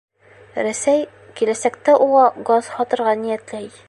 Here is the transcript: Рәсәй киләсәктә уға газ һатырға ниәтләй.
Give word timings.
Рәсәй 0.67 1.03
киләсәктә 1.41 1.97
уға 2.07 2.27
газ 2.51 2.71
һатырға 2.79 3.15
ниәтләй. 3.25 3.71